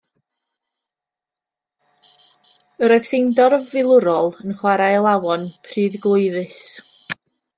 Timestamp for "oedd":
2.95-3.05